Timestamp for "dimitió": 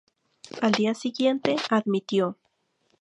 1.85-2.35